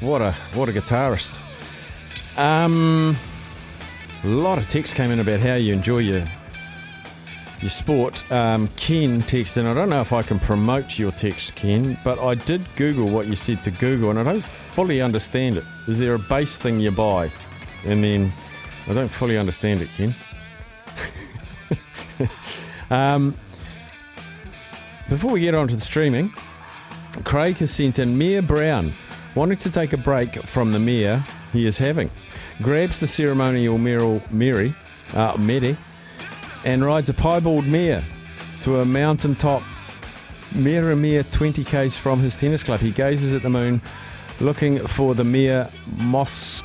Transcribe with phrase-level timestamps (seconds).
[0.00, 1.42] What a what a guitarist.
[2.38, 3.16] Um,
[4.22, 6.28] a lot of text came in about how you enjoy your
[7.62, 8.30] your sport.
[8.30, 12.18] Um, Ken texted, and I don't know if I can promote your text, Ken, but
[12.18, 15.64] I did Google what you said to Google, and I don't fully understand it.
[15.88, 17.30] Is there a base thing you buy,
[17.86, 18.34] and then
[18.86, 20.14] I don't fully understand it, Ken.
[22.90, 23.34] um,
[25.08, 26.34] before we get on to the streaming,
[27.24, 28.94] Craig has sent in Mia Brown
[29.36, 32.10] wanting to take a break from the mare he is having.
[32.62, 34.74] Grabs the ceremonial Meryl, Mary,
[35.12, 35.76] uh, Mary,
[36.64, 38.02] and rides a piebald mare
[38.62, 39.62] to a mountaintop
[40.50, 42.80] Miramere 20 k's from his tennis club.
[42.80, 43.82] He gazes at the moon
[44.40, 46.62] looking for the mere Moscovians.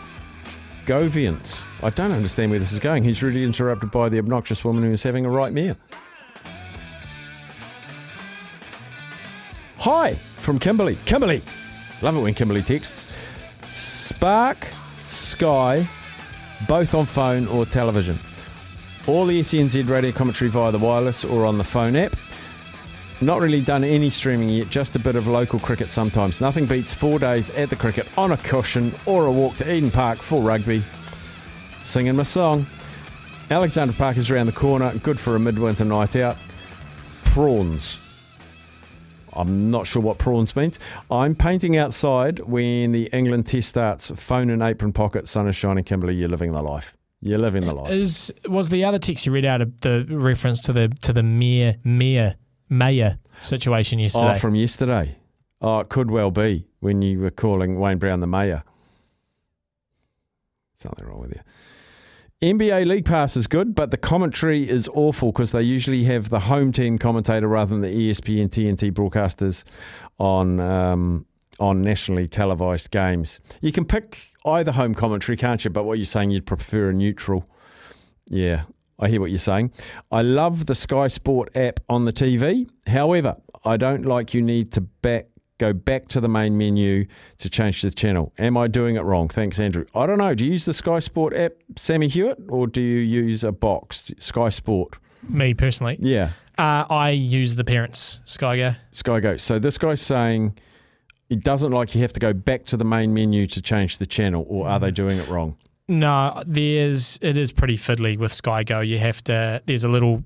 [1.84, 3.04] I don't understand where this is going.
[3.04, 5.76] He's really interrupted by the obnoxious woman who is having a right mare.
[9.80, 10.98] Hi from Kimberly.
[11.06, 11.42] Kimberley!
[12.02, 13.08] Love it when Kimberly texts.
[13.72, 14.68] Spark,
[15.00, 15.88] Sky,
[16.68, 18.20] both on phone or television.
[19.08, 22.16] All the SENZ radio commentary via the wireless or on the phone app.
[23.20, 26.42] Not really done any streaming yet, just a bit of local cricket sometimes.
[26.42, 29.92] Nothing beats four days at the cricket on a cushion or a walk to Eden
[29.92, 30.84] Park for rugby.
[31.84, 32.66] Singing my song.
[33.52, 36.38] Alexandra Park is around the corner, good for a midwinter night out.
[37.26, 38.00] Prawns.
[39.34, 40.80] I'm not sure what prawns means.
[41.10, 44.12] I'm painting outside when the England test starts.
[44.12, 45.84] Phone and apron pocket, sun is shining.
[45.84, 46.98] Kimberley, you're living the life.
[47.22, 47.92] You're living the life.
[47.92, 51.24] Is was the other text you read out of the reference to the to the
[51.24, 52.36] mayor mayor
[52.70, 54.32] mayor situation oh, yesterday?
[54.32, 55.18] Oh, from yesterday.
[55.62, 58.64] Oh, it could well be when you were calling Wayne Brown the mayor.
[60.76, 61.42] Something wrong with you.
[62.42, 66.40] NBA League Pass is good, but the commentary is awful because they usually have the
[66.40, 69.64] home team commentator rather than the ESPN TNT broadcasters
[70.18, 71.28] on um,
[71.60, 73.42] on nationally televised games.
[73.62, 75.70] You can pick either home commentary, can't you?
[75.70, 77.48] But what you're saying, you'd prefer a neutral.
[78.28, 78.64] Yeah,
[78.98, 79.72] I hear what you're saying.
[80.12, 82.68] I love the Sky Sport app on the TV.
[82.88, 85.28] However, I don't like you need to back
[85.62, 87.06] go back to the main menu
[87.38, 88.34] to change the channel.
[88.38, 89.30] Am I doing it wrong?
[89.30, 89.86] Thanks, Andrew.
[89.96, 90.34] I don't know.
[90.36, 94.12] Do you use the Sky Sport app, Sammy Hewitt, or do you use a box,
[94.18, 94.98] Sky Sport?
[95.30, 98.74] Me personally, Yeah, uh, I use the parents Sky Go.
[98.92, 99.38] Sky Go.
[99.38, 100.58] So this guy's saying
[101.30, 104.08] it doesn't like you have to go back to the main menu to change the
[104.08, 105.56] channel, or are they doing it wrong?
[105.88, 108.80] No, there's it is pretty fiddly with Sky Go.
[108.80, 110.24] You have to there's a little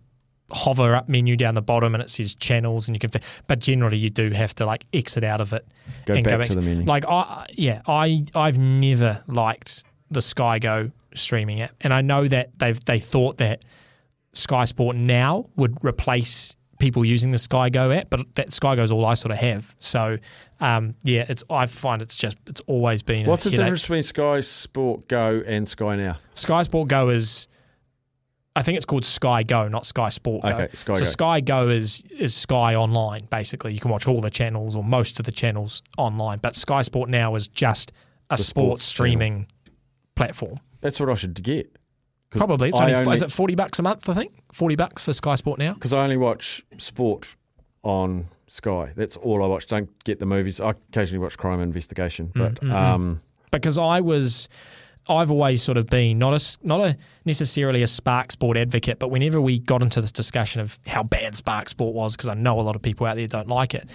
[0.52, 3.10] hover up menu down the bottom and it says channels and you can
[3.48, 5.66] but generally you do have to like exit out of it
[6.08, 6.86] and Go and back to the menu.
[6.86, 11.72] Like I yeah, I I've never liked the Sky Go streaming app.
[11.82, 13.66] And I know that they've they thought that
[14.34, 18.84] Sky Sport now would replace people using the Sky Go app, but that Sky Go
[18.84, 19.76] is all I sort of have.
[19.80, 20.18] So
[20.60, 24.04] um, yeah, it's I find it's just it's always been a What's the difference between
[24.04, 26.18] Sky Sport Go and Sky Now?
[26.34, 27.48] Sky Sport Go is,
[28.58, 30.50] I think it's called Sky Go, not Sky Sport Go.
[30.50, 31.06] Okay, Sky so Go.
[31.06, 33.28] Sky Go is is Sky Online.
[33.30, 36.40] Basically, you can watch all the channels or most of the channels online.
[36.42, 37.92] But Sky Sport now is just
[38.30, 39.48] a The sports sports streaming
[40.16, 40.58] platform.
[40.82, 41.76] That's what I should get.
[42.32, 44.10] Probably it's I only, is it forty bucks a month?
[44.10, 45.74] I think forty bucks for Sky Sport now.
[45.74, 47.36] because I only watch sport
[47.84, 48.94] on Sky.
[48.96, 49.68] That's all I watch.
[49.68, 50.60] Don't get the movies.
[50.60, 52.72] I occasionally watch Crime Investigation, but Mm-hmm.
[52.74, 53.22] um,
[53.52, 54.50] because I was
[55.08, 59.10] I've always sort of been not a not a necessarily a Spark Sport advocate, but
[59.10, 62.59] whenever we got into this discussion of how bad Spark Sport was, because I know
[62.59, 63.90] a lot of people out there don't like it,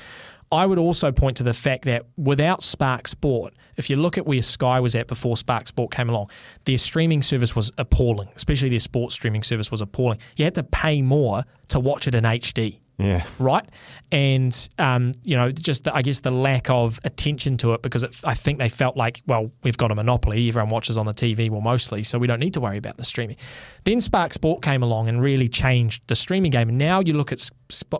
[0.53, 4.27] I would also point to the fact that without Spark Sport, if you look at
[4.27, 6.31] where Sky was at before Spark Sport came along,
[6.65, 10.19] their streaming service was appalling, especially their sports streaming service was appalling.
[10.37, 13.67] You had to pay more to watch it in HD yeah, right?
[14.13, 18.03] And um, you know, just the, I guess the lack of attention to it because
[18.03, 20.49] it, I think they felt like, well, we've got a monopoly.
[20.49, 23.05] Everyone watches on the TV, well, mostly, so we don't need to worry about the
[23.05, 23.37] streaming.
[23.85, 26.69] Then Spark Sport came along and really changed the streaming game.
[26.69, 27.49] And now you look at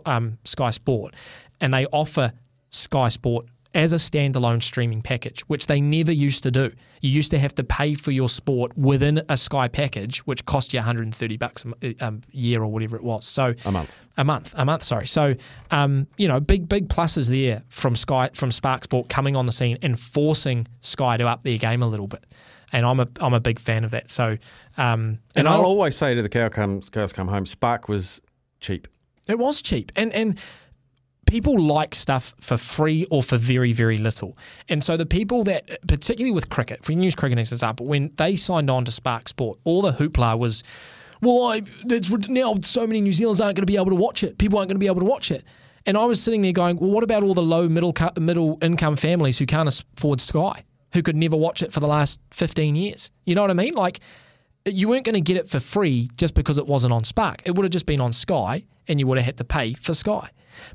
[0.05, 1.15] um, Sky Sport,
[1.59, 2.33] and they offer
[2.69, 6.71] Sky Sport as a standalone streaming package, which they never used to do.
[6.99, 10.73] You used to have to pay for your sport within a Sky package, which cost
[10.73, 13.25] you 130 bucks a um, year or whatever it was.
[13.25, 13.97] So A month.
[14.17, 14.83] a month, a month.
[14.83, 15.07] Sorry.
[15.07, 15.35] So,
[15.71, 19.51] um, you know, big big pluses there from Sky from Spark Sport coming on the
[19.53, 22.25] scene and forcing Sky to up their game a little bit.
[22.73, 24.09] And I'm a I'm a big fan of that.
[24.09, 24.37] So,
[24.77, 28.21] um, And I'll I'll- always say to the cow comes cows come home, Spark was
[28.59, 28.87] cheap.
[29.27, 30.39] It was cheap, and and
[31.31, 34.37] people like stuff for free or for very very little.
[34.67, 37.85] And so the people that, particularly with cricket, if we use cricket as an example,
[37.85, 40.63] when they signed on to Spark Sport, all the hoopla was,
[41.21, 41.61] well, I,
[42.27, 44.37] now so many New Zealanders aren't going to be able to watch it.
[44.37, 45.45] People aren't going to be able to watch it.
[45.85, 48.97] And I was sitting there going, well, what about all the low middle middle income
[48.97, 53.09] families who can't afford Sky, who could never watch it for the last fifteen years?
[53.25, 53.73] You know what I mean?
[53.73, 54.01] Like
[54.65, 57.41] you weren't going to get it for free just because it wasn't on Spark.
[57.45, 59.93] It would have just been on Sky and you would have had to pay for
[59.93, 60.29] Sky.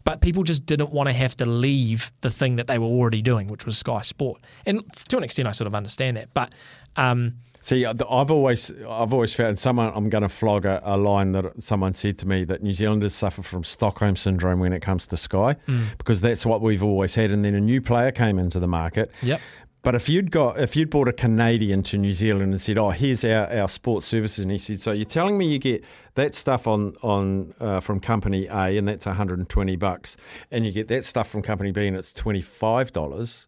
[0.05, 3.23] But people just didn't want to have to leave the thing that they were already
[3.23, 4.43] doing, which was Sky Sport.
[4.65, 6.33] And to an extent, I sort of understand that.
[6.35, 6.55] But
[6.97, 7.35] um,
[7.67, 9.91] See, I've always, I've always found someone.
[9.93, 13.13] I'm going to flog a, a line that someone said to me that New Zealanders
[13.13, 15.57] suffer from Stockholm syndrome when it comes to Sky,
[15.99, 17.33] because that's what we've always had.
[17.33, 19.11] And then a new player came into the market.
[19.21, 19.41] Yep.
[19.87, 22.91] But if you'd got, if you'd brought a Canadian to New Zealand and said, "Oh,
[22.91, 25.85] here's our, our sports services," and he said, "So you're telling me you get
[26.17, 30.17] that stuff on on uh, from company A, and that's 120 bucks,
[30.51, 33.47] and you get that stuff from company B, and it's 25 dollars."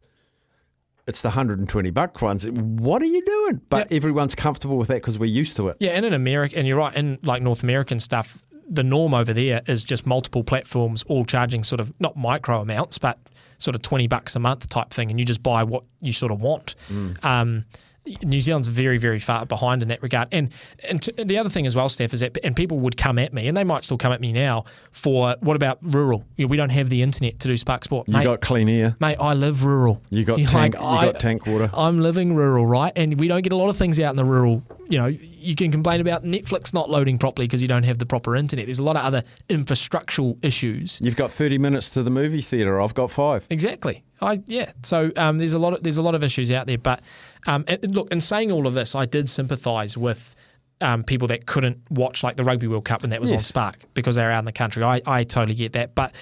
[1.09, 2.49] It's the 120 buck ones.
[2.49, 3.61] What are you doing?
[3.69, 3.97] But Yeah.
[3.97, 5.79] everyone's comfortable with that because we're used to it.
[5.81, 9.33] Yeah, and in America, and you're right, in like North American stuff, the norm over
[9.33, 13.19] there is just multiple platforms all charging sort of not micro amounts, but
[13.59, 16.33] sort of 20 bucks a month type thing, and you just buy what you sort
[16.33, 16.75] of want.
[17.23, 17.65] Um,
[18.25, 20.29] New Zealand's very, very far behind in that regard.
[20.33, 20.49] And
[20.89, 23.35] and t- the other thing as well, Steph, is that and people would come at
[23.35, 26.25] me, and they might still come at me now for what about rural?
[26.37, 28.09] You know, we don't have the internet to do Spark Sport.
[28.09, 28.97] You Mate, got clean air.
[28.99, 30.01] Mate, I live rural.
[30.09, 30.75] You got You're tank.
[30.77, 31.69] like, you I- got tank water.
[31.75, 32.95] I'm living rural, right?
[32.97, 34.63] And we don't get a lot of things out in the rural.
[34.89, 38.07] You know, you can complain about Netflix not loading properly because you don't have the
[38.07, 38.67] proper internet.
[38.67, 41.01] There's a lot of other infrastructural issues.
[41.03, 42.81] You've got 30 minutes to the movie theatre.
[42.81, 43.47] I've got five.
[43.51, 44.03] Exactly.
[44.21, 44.73] I yeah.
[44.83, 46.79] So um, there's a lot of there's a lot of issues out there.
[46.79, 47.03] But
[47.47, 50.35] um, and- look, in saying all of this, I did sympathise with.
[50.81, 53.49] Um, people that couldn't watch like the Rugby World Cup when that was on Yes.
[53.49, 54.85] Spark because they were out in the country.
[54.85, 55.97] I, I totally get that.
[55.97, 56.13] But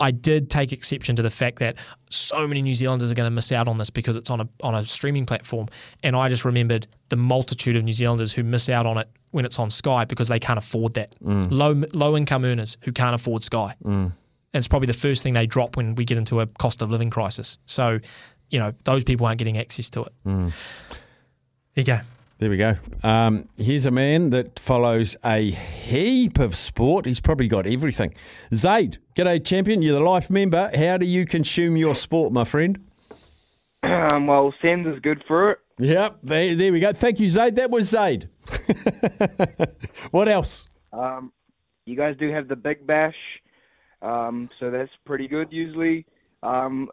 [0.00, 1.76] I did take exception to the fact that
[2.10, 4.48] so many New Zealanders are going to miss out on this because it's on a
[4.62, 5.68] on a streaming platform.
[6.02, 9.44] And I just remembered the multitude of New Zealanders who miss out on it when
[9.44, 11.14] it's on Sky because they can't afford that.
[11.24, 11.48] Mm.
[11.50, 13.76] Low low income earners who can't afford Sky.
[13.84, 14.12] Mm.
[14.54, 16.90] And it's probably the first thing they drop when we get into a cost of
[16.90, 17.58] living crisis.
[17.66, 17.98] So,
[18.50, 20.12] you know, those people aren't getting access to it.
[20.24, 20.52] Mm.
[21.74, 22.00] There you go.
[22.38, 22.76] There we go.
[23.04, 27.06] Um, here's a man that follows a heap of sport.
[27.06, 28.12] He's probably got everything.
[28.52, 29.82] Zaid, g'day, champion.
[29.82, 30.70] You're the life member.
[30.74, 32.84] How do you consume your sport, my friend?
[33.84, 35.58] Um, well, SENZ is good for it.
[35.78, 36.92] Yep, there, there we go.
[36.92, 37.54] Thank you, Zaid.
[37.54, 38.28] That was Zaid.
[40.10, 40.66] what else?
[40.92, 41.32] Um,
[41.86, 43.16] you guys do have the Big Bash,
[44.02, 46.04] um, so that's pretty good usually.
[46.42, 46.88] Um,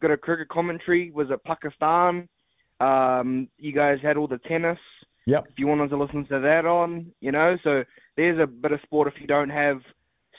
[0.00, 1.10] got a cricket commentary.
[1.10, 2.28] Was it Pakistan?
[2.80, 4.78] Um, you guys had all the tennis.
[5.26, 5.46] Yep.
[5.50, 7.84] If you wanted to listen to that on, you know, so
[8.16, 9.80] there's a bit of sport if you don't have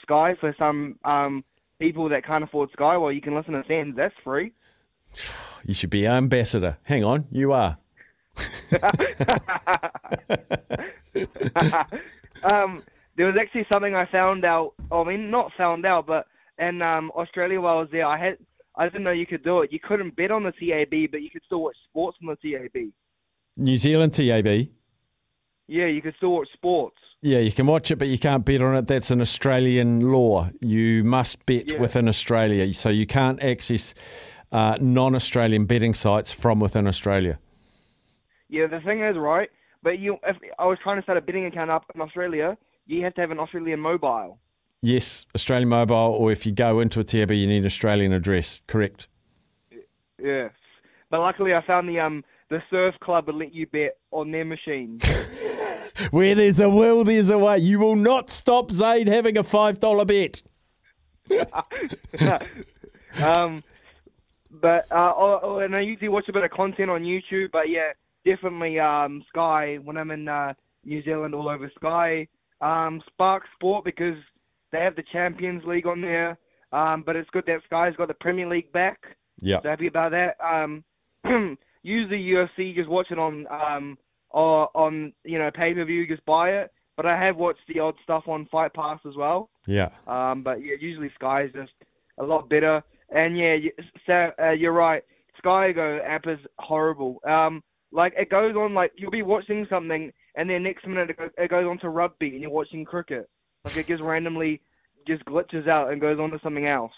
[0.02, 0.34] Sky.
[0.40, 1.44] For some um,
[1.78, 3.96] people that can't afford Sky, well, you can listen to SENZ.
[3.96, 4.52] That's free.
[5.64, 6.78] You should be our ambassador.
[6.84, 7.78] Hang on, you are.
[12.52, 12.80] um,
[13.16, 14.74] there was actually something I found out.
[14.92, 16.28] I mean, not found out, but
[16.58, 18.38] in um, Australia while I was there, I had
[18.78, 19.72] I didn't know you could do it.
[19.72, 22.92] You couldn't bet on the TAB, but you could still watch sports on the TAB.
[23.56, 24.68] New Zealand TAB.
[25.66, 26.96] Yeah, you could still watch sports.
[27.20, 28.86] Yeah, you can watch it, but you can't bet on it.
[28.86, 30.48] That's an Australian law.
[30.60, 31.80] You must bet Yeah.
[31.80, 33.94] within Australia, so you can't access
[34.52, 37.38] uh, non-Australian betting sites from within Australia.
[38.48, 39.50] Yeah, the thing is, right?
[39.82, 42.56] But you, if I was trying to set a betting account up in Australia,
[42.86, 44.38] you have to have an Australian mobile.
[44.80, 48.62] Yes, Australian mobile, or if you go into a TAB, you need an Australian address.
[48.66, 49.08] Correct.
[50.22, 50.52] Yes,
[51.10, 54.44] but luckily I found the um the surf club would let you bet on their
[54.44, 55.04] machines.
[56.10, 57.58] Where there's a will, there's a way.
[57.58, 60.42] You will not stop Zaid having a five dollar bet.
[63.20, 63.62] um,
[64.50, 67.50] but uh, oh, oh, and I usually watch a bit of content on YouTube.
[67.50, 67.92] But yeah,
[68.24, 70.54] definitely um, Sky when I'm in uh,
[70.84, 72.28] New Zealand, all over Sky.
[72.60, 74.16] Um, Spark Sport because
[74.72, 76.38] they have the Champions League on there.
[76.72, 79.16] Um, but it's good that Sky's got the Premier League back.
[79.40, 79.60] Yeah.
[79.62, 80.36] So happy about that.
[80.44, 80.84] Um,
[81.82, 83.98] usually UFC just watch it on um,
[84.30, 86.70] or on you know pay per view, just buy it.
[86.96, 89.50] But I have watched the odd stuff on Fight Pass as well.
[89.66, 89.90] Yeah.
[90.06, 91.72] Um, but yeah, usually Sky is just
[92.18, 92.82] a lot better.
[93.10, 93.56] And yeah,
[94.06, 95.02] so, uh, you're right.
[95.38, 97.20] Sky Go app is horrible.
[97.24, 101.16] Um, like it goes on like you'll be watching something, and then next minute it
[101.16, 103.30] goes, it goes on to rugby, and you're watching cricket.
[103.64, 104.60] Like it just randomly
[105.06, 106.92] just glitches out and goes on to something else.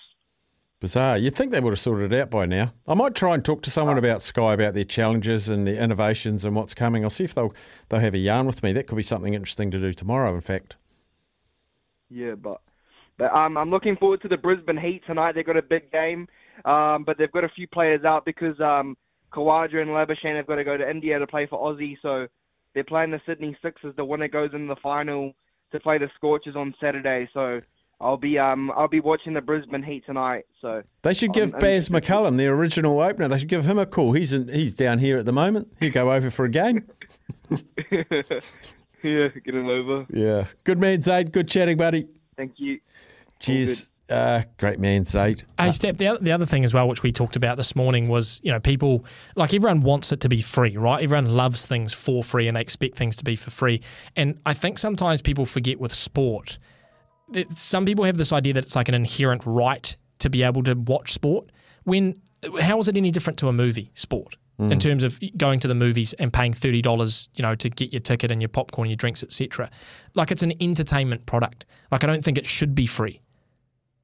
[0.80, 1.18] Bizarre.
[1.18, 2.72] You'd think they would have sorted it out by now.
[2.88, 6.44] I might try and talk to someone about Sky about their challenges and their innovations
[6.44, 7.04] and what's coming.
[7.04, 7.54] I'll see if they'll
[7.88, 8.72] they'll have a yarn with me.
[8.72, 10.34] That could be something interesting to do tomorrow.
[10.34, 10.76] In fact.
[12.08, 12.62] Yeah, but
[13.18, 15.34] but um, I'm looking forward to the Brisbane Heat tonight.
[15.34, 16.26] They've got a big game,
[16.64, 18.96] um, but they've got a few players out because um,
[19.34, 21.98] Khawaja and Labuschagne have got to go to India to play for Aussie.
[22.00, 22.26] So
[22.74, 23.94] they're playing the Sydney Sixers.
[23.96, 25.34] The winner goes in the final
[25.72, 27.28] to play the Scorchers on Saturday.
[27.32, 27.60] So
[28.00, 30.46] I'll be um I'll be watching the Brisbane Heat tonight.
[30.60, 33.86] So They should give I'm- Baz McCullum, the original opener, they should give him a
[33.86, 34.12] call.
[34.12, 35.68] He's in, he's down here at the moment.
[35.80, 36.86] He'll go over for a game.
[37.50, 40.06] yeah, get it over.
[40.10, 40.46] Yeah.
[40.64, 41.32] Good man, Zaid.
[41.32, 42.06] Good chatting, buddy.
[42.36, 42.80] Thank you.
[43.40, 43.90] Cheers.
[44.10, 45.44] Uh, great man, Zaid.
[45.56, 48.08] Hey, Steph, the other, the other thing as well, which we talked about this morning,
[48.08, 49.04] was you know people
[49.36, 51.02] like everyone wants it to be free, right?
[51.02, 53.80] Everyone loves things for free and they expect things to be for free.
[54.16, 56.58] And I think sometimes people forget with sport,
[57.30, 60.64] that some people have this idea that it's like an inherent right to be able
[60.64, 61.52] to watch sport.
[61.84, 62.20] When
[62.60, 64.36] how is it any different to a movie sport?
[64.58, 67.94] In terms of going to the movies and paying thirty dollars, you know, to get
[67.94, 69.70] your ticket and your popcorn, your drinks, etc.
[70.14, 71.64] Like it's an entertainment product.
[71.90, 73.22] Like I don't think it should be free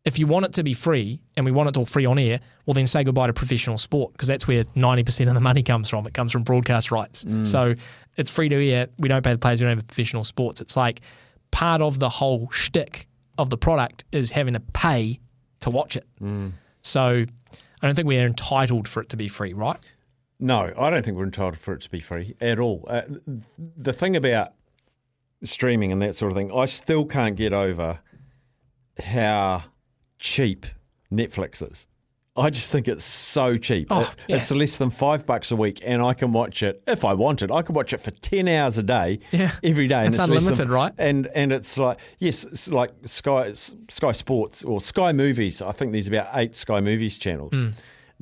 [0.06, 2.40] if you want it to be free and we want it all free on air,
[2.64, 5.90] well, then say goodbye to professional sport because that's where 90% of the money comes
[5.90, 6.06] from.
[6.06, 7.24] It comes from broadcast rights.
[7.42, 7.74] So
[8.16, 8.86] it's free to air.
[8.98, 10.60] We don't pay the players, we don't have professional sports.
[10.60, 11.00] It's like
[11.50, 15.18] part of the whole shtick of the product is having to pay
[15.60, 16.06] to watch it.
[16.82, 17.26] So I
[17.86, 19.76] don't think we're entitled for it to be free, right?
[20.38, 22.84] No, I don't think we're entitled for it to be free at all.
[22.86, 23.02] Uh,
[23.58, 24.52] the thing about
[25.42, 27.98] streaming and that sort of thing, I still can't get over
[29.04, 29.64] how
[30.26, 30.66] cheap
[31.12, 31.86] Netflix is.
[32.38, 33.86] I just think it's so cheap.
[33.90, 34.36] Oh, It- yeah.
[34.36, 37.50] It's less than five bucks a week, and I can watch it if I wanted.
[37.50, 39.52] I could watch it for ten hours a day, Yeah.
[39.62, 40.00] every day.
[40.04, 40.92] And It's less than- unlimited, right?
[40.98, 45.62] And and it's like yes, it's like Sky Sky Sports or Sky Movies.
[45.62, 47.54] I think there's about eight Sky Movies channels.
[47.54, 47.70] Hmm.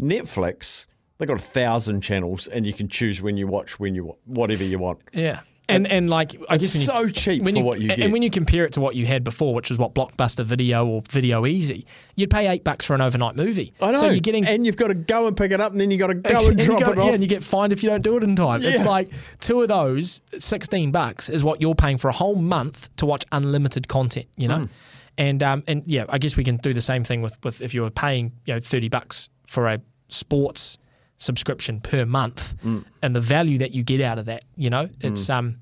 [0.01, 0.87] Netflix,
[1.19, 4.63] they've got a thousand channels, and you can choose when you watch when you whatever
[4.65, 5.01] you want.
[5.13, 5.41] Yeah.
[5.67, 7.89] And and like I It's guess when you, so cheap when for you, what you
[7.91, 8.11] and get.
[8.13, 11.03] when you compare it to what you had before, which was what Blockbuster Video or
[11.09, 11.85] Video Ezy,
[12.17, 13.73] you'd pay eight bucks for an overnight movie.
[13.81, 14.01] I know.
[14.01, 15.97] So you're getting and you've got to go and pick it up, and then you
[15.97, 17.07] got to go and and drop go- it off.
[17.07, 18.61] Yeah, and you get fined if you don't do it in time.
[18.63, 22.95] It's like two of those, sixteen bucks is what you're paying for a whole month
[22.97, 24.27] to watch unlimited content.
[24.37, 24.69] You know,
[25.17, 27.73] and um and yeah, I guess we can do the same thing with with if
[27.73, 30.77] you were paying you know thirty bucks for a sports
[31.17, 32.79] subscription per month, Hmm.
[33.03, 34.45] and the value that you get out of that.
[34.57, 35.59] You know, it's um.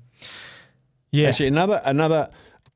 [1.11, 2.29] Yeah, Actually, another another.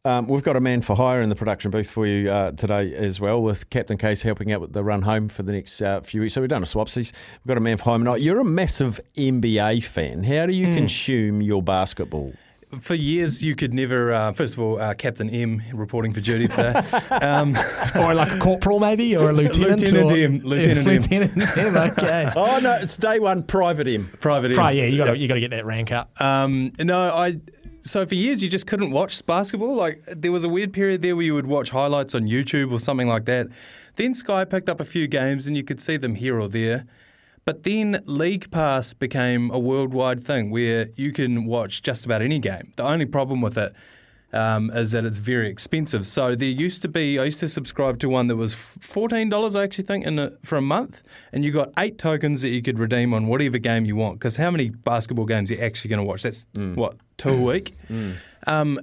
[0.05, 2.93] Um, we've got a man for hire in the production booth for you uh, today
[2.93, 5.99] as well, with Captain Case helping out with the run home for the next uh,
[5.99, 6.33] few weeks.
[6.33, 7.11] So we've done a swapsies.
[7.43, 8.21] We've got a man for hire tonight.
[8.21, 10.23] You're a massive NBA fan.
[10.23, 12.31] How do you consume your basketball?
[12.79, 14.11] For years, you could never.
[14.11, 16.73] Uh, first of all, uh, Captain M reporting for duty today.
[17.09, 17.55] Um,
[17.95, 19.81] or like a corporal maybe, or a lieutenant.
[19.91, 20.93] Lieutenant or, M, Lieutenant M.
[20.93, 21.77] Lieutenant M.
[21.77, 22.29] Okay.
[22.35, 23.43] Oh no, it's day one.
[23.43, 24.07] Private M.
[24.19, 24.57] private M.
[24.57, 26.09] Right, yeah, you got to you got to get that rank up.
[26.21, 27.39] Um, no, I.
[27.81, 29.75] So for years, you just couldn't watch basketball.
[29.75, 32.79] Like there was a weird period there where you would watch highlights on YouTube or
[32.79, 33.47] something like that.
[33.95, 36.85] Then Sky picked up a few games, and you could see them here or there.
[37.47, 42.39] But then League Pass became a worldwide thing where you can watch just about any
[42.39, 42.73] game.
[42.75, 43.71] The only problem with it
[44.33, 46.05] um, is that it's very expensive.
[46.05, 49.55] So there used to be, I used to subscribe to one that was fourteen dollars,
[49.55, 52.61] I actually think, in a, for a month, and you got eight tokens that you
[52.61, 54.19] could redeem on whatever game you want.
[54.19, 56.23] Because how many basketball games are you actually going to watch?
[56.23, 57.75] That's what two a week.
[58.45, 58.81] Um,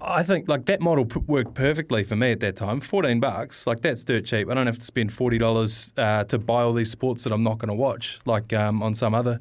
[0.00, 2.80] I think like that model p- worked perfectly for me at that time.
[2.80, 4.48] Fourteen bucks, like that's dirt cheap.
[4.48, 7.42] I don't have to spend forty dollars uh, to buy all these sports that I'm
[7.42, 9.40] not going to watch, like um, on some other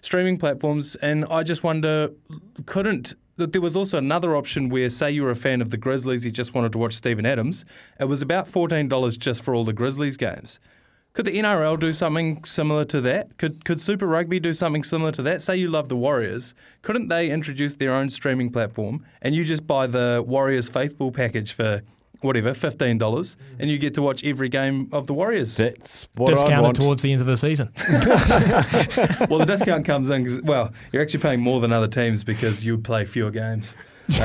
[0.00, 0.96] streaming platforms.
[0.96, 2.10] And I just wonder,
[2.66, 6.24] couldn't there was also another option where, say, you were a fan of the Grizzlies,
[6.24, 7.64] you just wanted to watch Steven Adams.
[7.98, 10.60] It was about fourteen dollars just for all the Grizzlies games.
[11.14, 13.36] Could the NRL do something similar to that?
[13.36, 15.42] Could could Super Rugby do something similar to that?
[15.42, 19.66] Say you love the Warriors, couldn't they introduce their own streaming platform and you just
[19.66, 21.82] buy the Warriors Faithful package for
[22.22, 25.56] whatever fifteen dollars, and you get to watch every game of the Warriors?
[25.58, 26.76] That's what I Discounted want.
[26.76, 27.68] towards the end of the season.
[29.28, 30.24] well, the discount comes in.
[30.24, 33.76] 'cause- well, you're actually paying more than other teams because you play fewer games.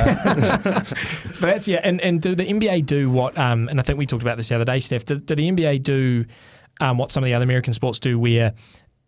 [1.40, 3.38] But that's yeah, and, and do the NBA do what?
[3.38, 5.06] Um, and I think we talked about this the other day, Steph.
[5.06, 6.26] Do, do the NBA do
[6.80, 8.54] um, what some of the other American sports do, where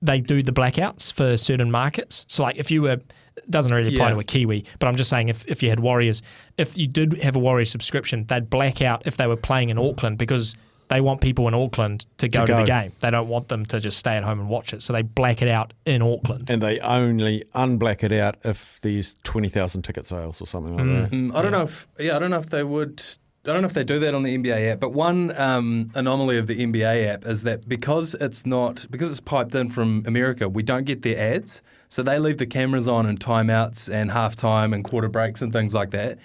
[0.01, 2.25] they do the blackouts for certain markets?
[2.29, 2.93] So, like, if you were,
[3.37, 4.13] it doesn't really apply Yeah.
[4.15, 6.21] to a Kiwi, but I'm just saying, if, if you had Warriors,
[6.57, 9.77] if you did have a Warriors subscription, they'd black out if they were playing in
[9.77, 10.55] Auckland because
[10.89, 12.59] They want people in Auckland to go to, go.
[12.61, 12.91] the game.
[12.99, 14.81] They don't want them to just stay at home and watch it.
[14.81, 16.49] So they black it out in Auckland.
[16.49, 21.15] And they only unblack it out if there's 20,000 ticket sales or something like that.
[21.15, 23.03] Mm, I don't know if yeah, I don't know if they would.
[23.45, 24.79] I don't know if they do that on the NBA app.
[24.81, 29.21] But one um, anomaly of the NBA app is that because it's not because it's
[29.21, 31.61] piped in from America, we don't get their ads.
[31.87, 35.73] So they leave the cameras on in timeouts and halftime and quarter breaks and things
[35.73, 36.19] like that.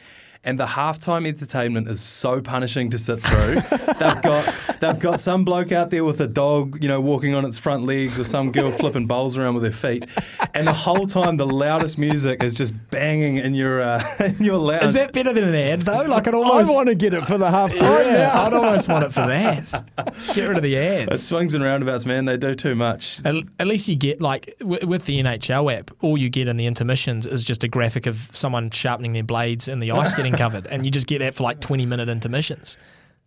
[0.44, 3.54] And the halftime entertainment is so punishing to sit through.
[3.98, 7.44] they've got they've got some bloke out there with a dog, you know, walking on
[7.44, 10.04] its front legs, or some girl flipping bowls around with her feet,
[10.52, 14.58] and the whole time the loudest music is just banging in your uh, in your
[14.58, 14.84] lounge.
[14.84, 16.02] Is that better than an ad though?
[16.02, 16.74] Like it I almost.
[16.74, 17.80] want to get it for the halftime.
[18.12, 19.84] yeah, I'd almost want it for that.
[20.34, 21.12] Get rid of the ads.
[21.12, 22.26] It swings and roundabouts, man.
[22.26, 23.24] They do too much.
[23.24, 26.56] At, at least you get like w- with the NHL app, all you get in
[26.58, 30.33] the intermissions is just a graphic of someone sharpening their blades and the ice getting
[30.36, 32.76] covered, and you just get that for like twenty minute intermissions.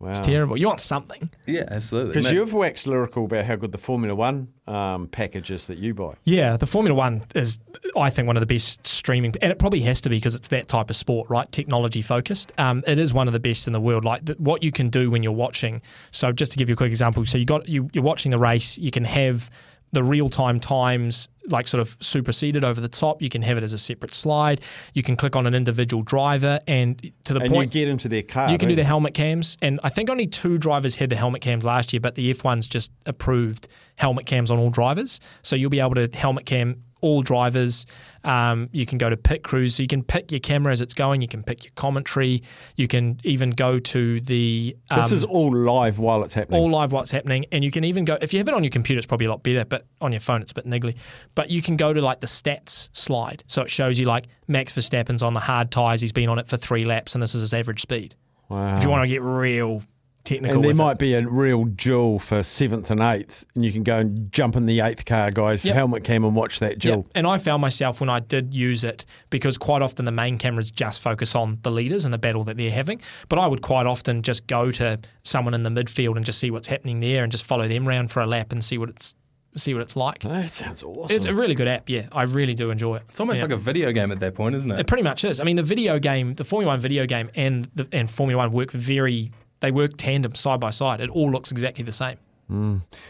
[0.06, 0.58] It's terrible.
[0.58, 1.30] You want something?
[1.48, 2.14] Yeah, absolutely.
[2.14, 5.96] Because you've waxed lyrical about how good the Formula One um, package is that you
[5.96, 6.14] buy.
[6.24, 7.58] Yeah, the Formula One is,
[7.96, 10.50] I think, one of the best streaming, and it probably has to be because it's
[10.50, 11.52] that type of sport, right?
[11.52, 12.52] Technology focused.
[12.60, 14.06] Um, it is one of the best in the world.
[14.06, 15.82] Like th- what you can do when you're watching.
[16.12, 18.38] So, just to give you a quick example, so you got you you're watching the
[18.38, 19.50] race, you can have
[19.94, 23.22] the real time times like sort of superseded over the top.
[23.22, 24.62] You can have it as a separate slide.
[24.94, 28.08] You can click on an individual driver, and to the And point you get into
[28.08, 28.52] their car.
[28.52, 31.42] you can do the helmet cams, and I think only two drivers had the helmet
[31.42, 35.20] cams last year, but the F1's just approved helmet cams on all drivers.
[35.42, 37.86] So you'll be able to helmet cam all drivers.
[38.24, 40.94] Um, you can go to pit crews, so you can pick your camera as it's
[40.94, 41.22] going.
[41.22, 42.44] You can pick your commentary.
[42.76, 44.76] You can even go to the.
[44.90, 46.60] Um, This is all live while it's happening.
[46.62, 48.72] all live what's happening, and you can even go if you have it on your
[48.72, 50.96] computer, it's probably a lot better, but on your phone it's a bit niggly.
[51.36, 54.74] But you can go to like the stats slide, so it shows you like Max
[54.74, 57.42] Verstappen's on the hard tires, he's been on it for three laps, and this is
[57.42, 58.16] his average speed.
[58.50, 58.78] wow.
[58.78, 59.84] If you want to get real
[60.28, 61.00] technical, and there might it.
[61.00, 64.66] be a real duel for seventh and eighth, and you can go and jump in
[64.66, 65.76] the eighth car, guys, Yep.
[65.76, 67.08] helmet cam, and watch that Yeah, duel.
[67.16, 70.70] and I found myself when I did use it because quite often the main cameras
[70.72, 73.02] just focus on the leaders and the battle that they're having.
[73.30, 76.52] But I would quite often just go to someone in the midfield and just see
[76.52, 79.16] what's happening there and just follow them around for a lap and see what it's
[79.56, 80.20] see what it's like.
[80.20, 81.16] That sounds awesome.
[81.16, 81.90] It's a really good app.
[81.90, 83.04] Yeah, I really do enjoy it.
[83.10, 83.46] it's almost Yeah.
[83.46, 84.82] like a video game at that point, isn't it?
[84.82, 85.40] It pretty much is.
[85.40, 88.52] I mean, the video game, the Formula One video game, and the, and Formula One
[88.52, 89.32] work very.
[89.60, 91.02] They work tandem side by side.
[91.02, 92.18] It all looks exactly the same.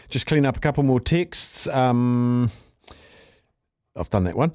[0.08, 1.68] Just clean up a couple more texts.
[1.68, 2.50] Um,
[3.94, 4.52] I've done that one.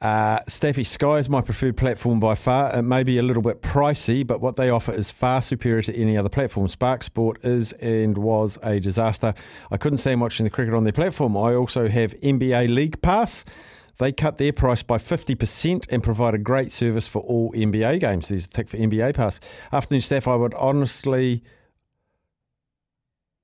[0.00, 2.76] Uh, Staffy Sky is my preferred platform by far.
[2.76, 5.94] It may be a little bit pricey, but what they offer is far superior to
[5.94, 6.68] any other platform.
[6.68, 9.34] Spark Sport is and was a disaster.
[9.72, 11.36] I couldn't stand watching the cricket on their platform.
[11.36, 13.44] I also have NBA League Pass.
[13.98, 18.28] They cut their price by 50% and provide a great service for all NBA games.
[18.28, 19.40] There's a tick for NBA Pass.
[19.72, 21.42] Afternoon staff, I would honestly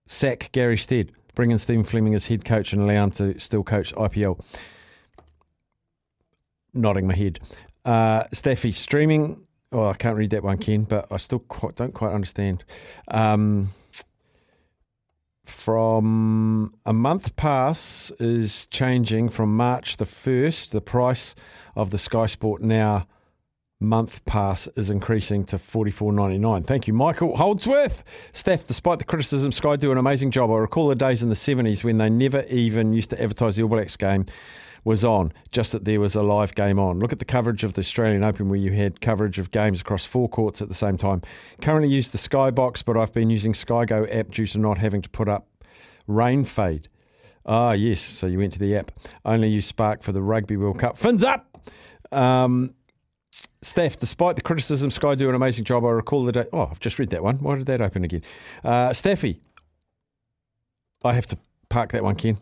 [0.06, 3.64] sack Gary Stead, bring in Stephen Fleming as head coach and allow him to still
[3.64, 4.40] coach IPL.
[6.72, 7.40] Nodding my head.
[7.84, 9.46] Uh, Staffy streaming.
[9.72, 12.62] Oh, I can't read that one, Ken, but I still quite, don't quite understand.
[13.08, 13.70] Um,
[15.44, 20.70] from a month pass is changing from March the 1st.
[20.70, 21.35] The price
[21.76, 23.07] of the Sky Sport Now
[23.80, 26.62] month pass is increasing to forty four ninety nine.
[26.62, 28.30] Thank you, Michael Holdsworth.
[28.33, 30.50] Steph, despite the criticism, Sky do an amazing job.
[30.50, 33.62] I recall the days in the seventies when they never even used to advertise the
[33.62, 34.26] All Blacks game
[34.85, 37.01] was on, just that there was a live game on.
[37.01, 40.05] Look at the coverage of the Australian Open where you had coverage of games across
[40.05, 41.23] four courts at the same time.
[41.62, 44.79] Currently use the Sky Box, but I've been using Sky Go app due to not
[44.79, 45.49] having to put up
[46.07, 46.88] rain fade.
[47.47, 48.01] Ah, yes.
[48.01, 48.90] So you went to the app.
[49.25, 50.97] Only use Spark for the Rugby World Cup.
[50.97, 51.59] Fins up.
[52.12, 52.75] Um,
[53.62, 55.85] Steph, despite the criticism, Sky do an amazing job.
[55.85, 56.44] I recall the day.
[56.53, 57.38] Oh, I've just read that one.
[57.38, 58.23] Why did that open again?
[58.62, 59.40] Uh, Steffi,
[61.03, 62.38] I have to park that one, Ken.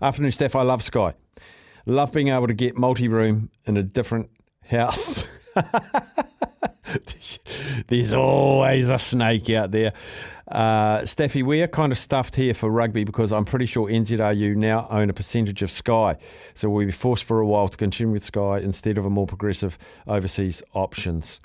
[0.00, 0.54] Afternoon, Steph.
[0.56, 1.14] I love Sky.
[1.86, 4.30] Love being able to get multi room in a different
[4.68, 5.24] house.
[7.88, 9.92] There's always a snake out there.
[10.48, 14.56] Uh, Staffy, we are kind of stuffed here for rugby because I'm pretty sure NZRU
[14.56, 16.16] now own a percentage of Sky.
[16.54, 19.26] So we'll be forced for a while to continue with Sky instead of a more
[19.26, 19.76] progressive
[20.06, 21.40] overseas options.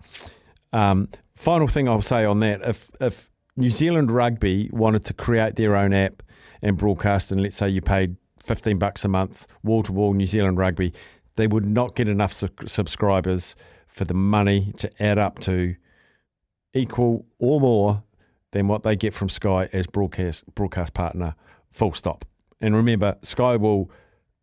[0.73, 5.55] Um, final thing I'll say on that if, if New Zealand Rugby wanted to create
[5.55, 6.23] their own app
[6.61, 10.25] and broadcast, and let's say you paid 15 bucks a month, wall to wall New
[10.25, 10.93] Zealand Rugby,
[11.35, 13.55] they would not get enough su- subscribers
[13.87, 15.75] for the money to add up to
[16.73, 18.03] equal or more
[18.51, 21.35] than what they get from Sky as broadcast broadcast partner.
[21.71, 22.25] Full stop.
[22.59, 23.91] And remember, Sky will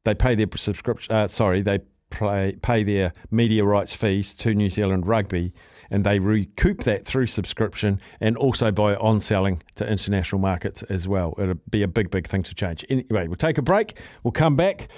[0.05, 1.15] they pay their subscription.
[1.15, 5.53] Uh, sorry, they play, pay their media rights fees to New Zealand Rugby,
[5.91, 11.09] and they recoup that through subscription and also by on selling to international markets as
[11.09, 11.35] well.
[11.39, 12.85] It'll be a big, big thing to change.
[12.89, 13.99] Anyway, we'll take a break.
[14.23, 14.89] We'll come back.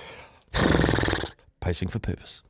[1.60, 2.42] Pacing for purpose.